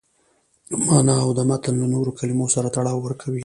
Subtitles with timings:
[0.87, 3.39] مانا او د متن له نورو کلمو سره تړاو ورکوي.